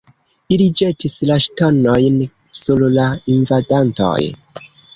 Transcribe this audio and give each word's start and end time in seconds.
Ili 0.53 0.65
ĵetis 0.79 1.15
la 1.31 1.37
ŝtonojn 1.43 2.17
sur 2.63 2.83
la 2.97 3.07
invadantoj. 3.37 4.19